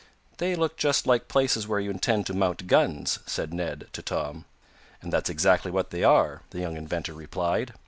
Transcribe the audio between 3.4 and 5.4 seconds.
Ned to Tom. "And that's